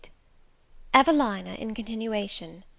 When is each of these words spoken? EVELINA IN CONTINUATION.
EVELINA 0.95 1.53
IN 1.59 1.75
CONTINUATION. 1.75 2.63